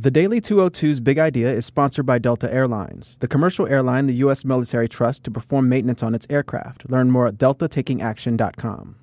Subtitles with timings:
[0.00, 4.44] The Daily 202's Big Idea is sponsored by Delta Airlines, the commercial airline the U.S.
[4.44, 6.88] military trusts to perform maintenance on its aircraft.
[6.88, 8.94] Learn more at deltatakingaction.com.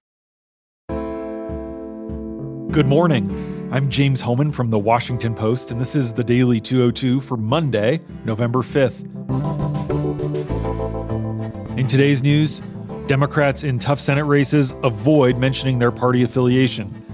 [2.72, 3.70] Good morning.
[3.74, 8.00] I'm James Hohmann from the Washington Post, and this is the Daily 202 for Monday,
[8.24, 9.02] November 5th.
[11.78, 12.62] In today's news,
[13.08, 17.05] Democrats in tough Senate races avoid mentioning their party affiliation.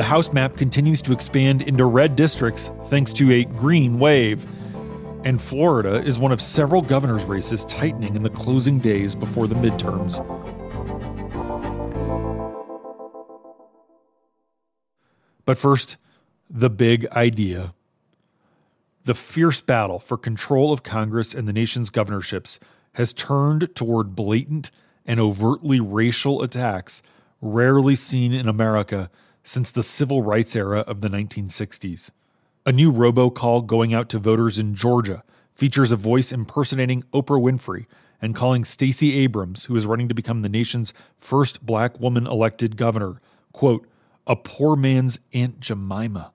[0.00, 4.46] The House map continues to expand into red districts thanks to a green wave.
[5.24, 9.56] And Florida is one of several governor's races tightening in the closing days before the
[9.56, 10.16] midterms.
[15.44, 15.98] But first,
[16.48, 17.74] the big idea.
[19.04, 22.58] The fierce battle for control of Congress and the nation's governorships
[22.94, 24.70] has turned toward blatant
[25.04, 27.02] and overtly racial attacks
[27.42, 29.10] rarely seen in America
[29.50, 32.12] since the civil rights era of the 1960s.
[32.64, 35.24] A new robocall going out to voters in Georgia
[35.56, 37.86] features a voice impersonating Oprah Winfrey
[38.22, 42.76] and calling Stacey Abrams, who is running to become the nation's first black woman elected
[42.76, 43.18] governor,
[43.52, 43.88] quote,
[44.24, 46.30] a poor man's Aunt Jemima.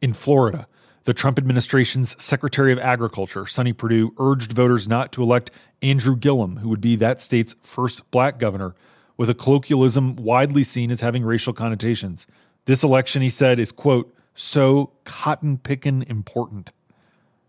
[0.00, 0.68] In Florida,
[1.04, 5.50] the Trump administration's Secretary of Agriculture, Sonny Perdue, urged voters not to elect
[5.82, 8.76] Andrew Gillum, who would be that state's first black governor,
[9.16, 12.26] with a colloquialism widely seen as having racial connotations.
[12.66, 16.70] This election, he said, is, quote, so cotton pickin' important.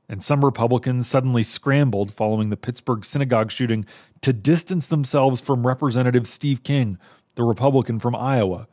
[0.10, 3.86] And some Republicans suddenly scrambled following the Pittsburgh synagogue shooting
[4.22, 6.98] to distance themselves from Representative Steve King,
[7.36, 8.68] the Republican from Iowa.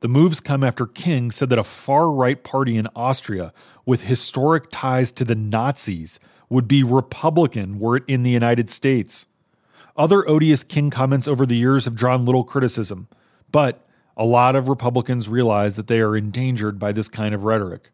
[0.00, 3.52] The moves come after King said that a far right party in Austria
[3.86, 9.26] with historic ties to the Nazis would be Republican were it in the United States.
[9.98, 13.08] Other odious King comments over the years have drawn little criticism,
[13.50, 13.84] but
[14.16, 17.90] a lot of Republicans realize that they are endangered by this kind of rhetoric.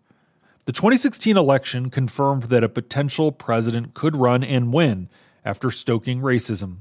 [0.67, 5.09] The 2016 election confirmed that a potential president could run and win
[5.47, 6.81] after stoking racism.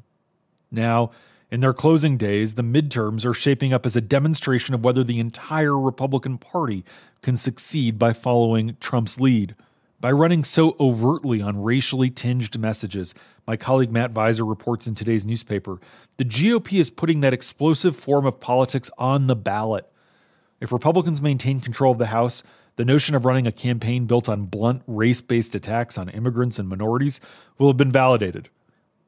[0.69, 1.11] Now,
[1.49, 5.19] in their closing days, the midterms are shaping up as a demonstration of whether the
[5.21, 6.83] entire Republican Party
[7.21, 9.55] can succeed by following Trump's lead.
[10.03, 13.15] By running so overtly on racially tinged messages,
[13.47, 15.79] my colleague Matt Viser reports in today's newspaper,
[16.17, 19.89] the GOP is putting that explosive form of politics on the ballot.
[20.59, 22.43] If Republicans maintain control of the House,
[22.75, 26.67] the notion of running a campaign built on blunt race based attacks on immigrants and
[26.67, 27.21] minorities
[27.57, 28.49] will have been validated.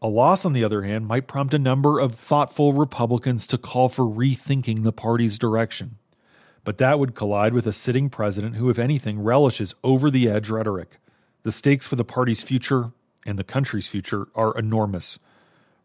[0.01, 3.89] A loss, on the other hand, might prompt a number of thoughtful Republicans to call
[3.89, 5.97] for rethinking the party's direction
[6.65, 10.49] but that would collide with a sitting president who, if anything, relishes over the edge
[10.49, 10.97] rhetoric.
[11.43, 12.91] The stakes for the party's future
[13.25, 15.19] and the country's future are enormous.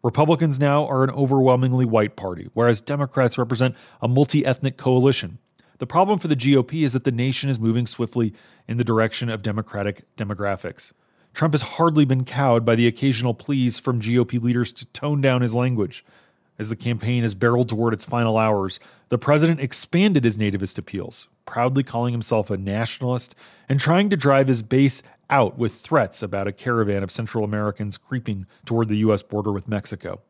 [0.03, 5.39] Republicans now are an overwhelmingly white party, whereas Democrats represent a multi ethnic coalition.
[5.79, 8.33] The problem for the GOP is that the nation is moving swiftly
[8.67, 10.93] in the direction of Democratic demographics.
[11.35, 15.43] Trump has hardly been cowed by the occasional pleas from GOP leaders to tone down
[15.43, 16.05] his language.
[16.61, 18.79] As the campaign has barreled toward its final hours,
[19.09, 23.35] the president expanded his nativist appeals, proudly calling himself a nationalist
[23.67, 27.97] and trying to drive his base out with threats about a caravan of Central Americans
[27.97, 29.23] creeping toward the U.S.
[29.23, 30.21] border with Mexico.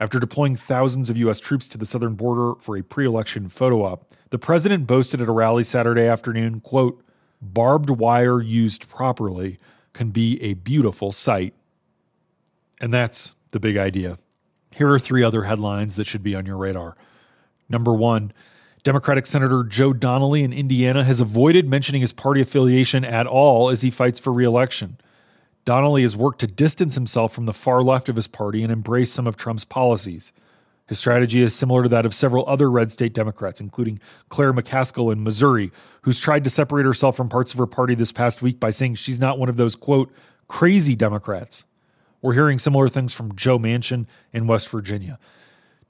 [0.00, 1.38] After deploying thousands of U.S.
[1.38, 5.28] troops to the southern border for a pre election photo op, the president boasted at
[5.28, 7.04] a rally Saturday afternoon, quote,
[7.42, 9.58] barbed wire used properly
[9.92, 11.52] can be a beautiful sight.
[12.80, 14.18] And that's the big idea.
[14.74, 16.96] Here are three other headlines that should be on your radar.
[17.68, 18.32] Number one,
[18.82, 23.82] Democratic Senator Joe Donnelly in Indiana has avoided mentioning his party affiliation at all as
[23.82, 24.98] he fights for reelection.
[25.64, 29.12] Donnelly has worked to distance himself from the far left of his party and embrace
[29.12, 30.32] some of Trump's policies.
[30.88, 35.12] His strategy is similar to that of several other red state Democrats, including Claire McCaskill
[35.12, 35.70] in Missouri,
[36.02, 38.96] who's tried to separate herself from parts of her party this past week by saying
[38.96, 40.12] she's not one of those, quote,
[40.48, 41.64] crazy Democrats.
[42.24, 45.18] We're hearing similar things from Joe Manchin in West Virginia.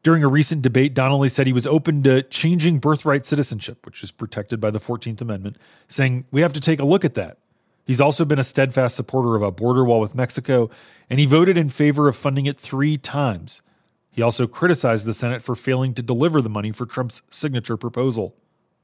[0.03, 4.11] During a recent debate, Donnelly said he was open to changing birthright citizenship, which is
[4.11, 7.39] protected by the 14th Amendment, saying we have to take a look at that.
[7.85, 10.71] He's also been a steadfast supporter of a border wall with Mexico,
[11.09, 13.63] and he voted in favor of funding it three times.
[14.11, 18.35] He also criticized the Senate for failing to deliver the money for Trump's signature proposal.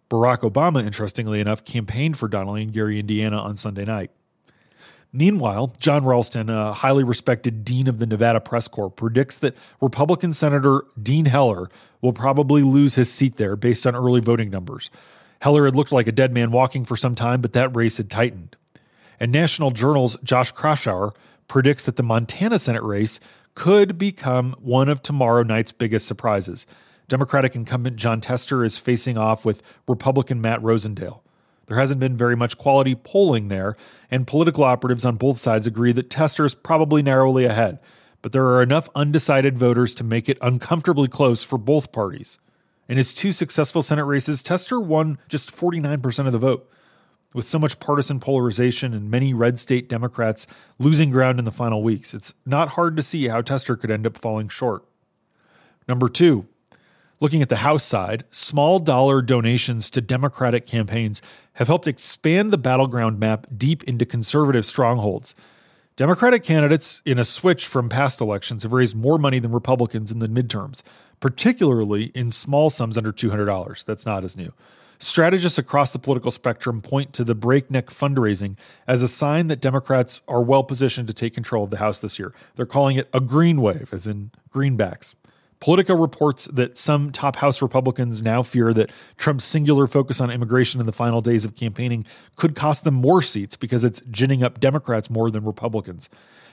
[0.09, 4.13] Barack Obama, interestingly enough, campaigned for Donnelly in Gary, Indiana on Sunday night.
[5.13, 10.33] Meanwhile, Jon Ralston, a highly respected dean of the Nevada Press Corps, predicts that Republican
[10.33, 11.69] Senator Dean Heller
[12.01, 14.91] will probably lose his seat there based on early voting numbers.
[15.41, 18.11] Heller had looked like a dead man walking for some time, but that race had
[18.11, 18.57] tightened.
[19.19, 21.15] And National Journal's Josh Kraushaar
[21.49, 23.19] predicts that the Montana Senate race
[23.55, 26.67] could become one of tomorrow night's biggest surprises.
[27.09, 31.21] Democratic incumbent Jon Tester is facing off with Republican Matt Rosendale.
[31.71, 33.77] There hasn't been very much quality polling there,
[34.11, 37.79] and political operatives on both sides agree that Tester is probably narrowly ahead.
[38.23, 42.41] But there are enough undecided voters to make it uncomfortably close for both parties.
[42.89, 46.69] In his two successful Senate races, Tester won just 49% of the vote.
[47.35, 50.49] With so much partisan polarization and many red state Democrats
[50.81, 54.09] losing ground in the final weeks, it's not hard to see how Tester could end
[54.09, 54.85] up falling short.
[55.87, 56.49] Number two,
[57.21, 61.21] looking at the House side, small dollar donations to Democratic campaigns
[61.55, 65.35] have helped expand the battleground map deep into conservative strongholds.
[65.97, 70.19] Democratic candidates in a switch from past elections have raised more money than Republicans in
[70.19, 70.83] the midterms,
[71.21, 73.85] particularly in small sums under $200.
[73.85, 74.53] That's not as new.
[74.99, 78.57] Strategists across the political spectrum point to the breakneck fundraising
[78.87, 82.19] as a sign that Democrats are well positioned to take control of the House this
[82.19, 82.33] year.
[82.55, 85.15] They're calling it a green wave, as in greenbacks.
[85.61, 90.81] Politico reports that some top House Republicans now fear that Trump's singular focus on immigration
[90.81, 94.59] in the final days of campaigning could cost them more seats because it's ginning up
[94.59, 96.09] Democrats more than Republicans.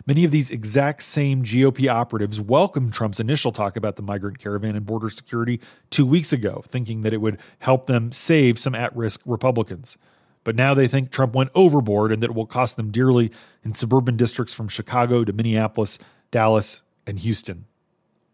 [0.06, 4.76] Many of these exact same GOP operatives welcomed Trump's initial talk about the migrant caravan
[4.76, 8.94] and border security two weeks ago, thinking that it would help them save some at
[8.94, 9.98] risk Republicans.
[10.44, 13.32] But now they think Trump went overboard and that it will cost them dearly
[13.64, 15.98] in suburban districts from Chicago to Minneapolis,
[16.30, 17.66] Dallas, and Houston.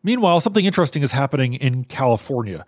[0.04, 2.66] Meanwhile, something interesting is happening in California.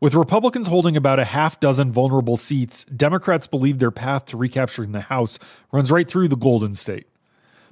[0.00, 4.92] With Republicans holding about a half dozen vulnerable seats, Democrats believe their path to recapturing
[4.92, 5.38] the House
[5.72, 7.06] runs right through the Golden State.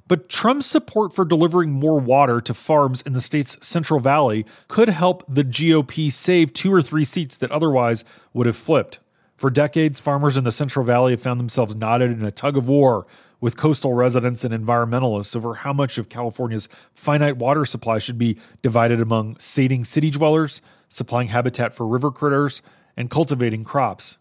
[0.07, 4.89] But Trump's support for delivering more water to farms in the state's Central Valley could
[4.89, 8.99] help the GOP save two or three seats that otherwise would have flipped.
[9.37, 12.67] For decades, farmers in the Central Valley have found themselves knotted in a tug of
[12.67, 13.05] war
[13.43, 18.37] with coastal residents and environmentalists over how much of California's finite water supply should be
[18.61, 22.61] divided among sating city dwellers, supplying habitat for river critters,
[22.95, 24.17] and cultivating crops.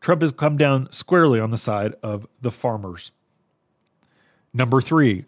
[0.00, 3.12] Trump has come down squarely on the side of the farmers.
[4.54, 5.26] Number three,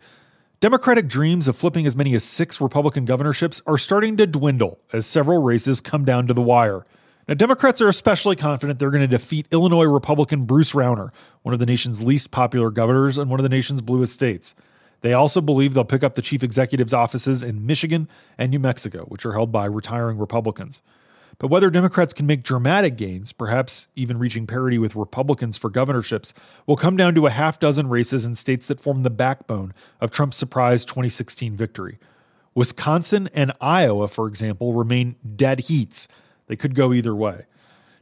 [0.61, 5.05] Democratic dreams of flipping as many as six Republican governorships are starting to dwindle as
[5.05, 6.87] several races come down to the wire.
[7.29, 11.11] Now, Democrats are especially confident they're going to defeat Illinois Republican Bruce Rauner,
[11.43, 14.55] one of the nation's least popular governors and one of the nation's bluest states.
[15.01, 18.09] They also believe they'll pick up the chief executive's offices in Michigan
[18.39, 20.81] and New Mexico, which are held by retiring Republicans.
[21.39, 26.33] But whether Democrats can make dramatic gains, perhaps even reaching parity with Republicans for governorships,
[26.65, 30.13] will come down to a half dozen races in states that form the backbone of
[30.13, 31.99] Trump's surprise 2016 victory.
[32.55, 36.09] Wisconsin and Iowa, for example, remain dead heats.
[36.47, 37.47] They could go either way.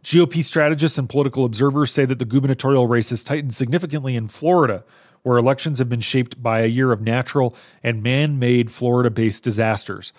[0.02, 4.84] GOP strategists and political observers say that the gubernatorial race has tightened significantly in Florida,
[5.22, 9.42] where elections have been shaped by a year of natural and man made Florida based
[9.42, 10.12] disasters.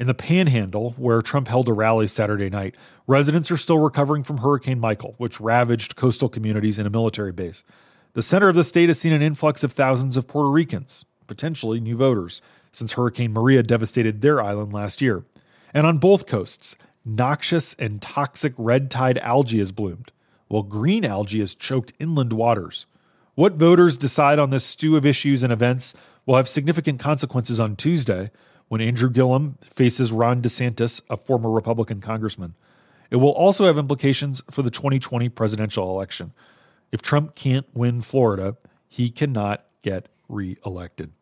[0.00, 2.74] In the Panhandle, where Trump held a rally Saturday night,
[3.06, 7.62] residents are still recovering from Hurricane Michael, which ravaged coastal communities and a military base.
[8.14, 11.78] The center of the state has seen an influx of thousands of Puerto Ricans, potentially
[11.78, 12.42] new voters,
[12.72, 15.24] since Hurricane Maria devastated their island last year.
[15.72, 16.76] And on both coasts,
[17.08, 20.12] noxious and toxic red tide algae has bloomed,
[20.48, 22.86] while green algae has choked inland waters.
[23.34, 25.94] What voters decide on this stew of issues and events
[26.26, 28.30] will have significant consequences on Tuesday
[28.68, 32.54] when Andrew Gillum faces Ron DeSantis, a former Republican congressman.
[33.10, 36.32] It will also have implications for the 2020 presidential election.
[36.92, 38.56] If Trump can't win Florida,
[38.86, 41.12] he cannot get reelected.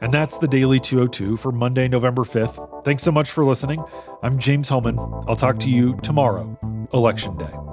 [0.00, 2.84] And that's the Daily 202 for Monday, November 5th.
[2.84, 3.84] Thanks so much for listening.
[4.22, 4.98] I'm James Hohmann.
[5.28, 6.58] I'll talk to you tomorrow,
[6.92, 7.69] Election Day.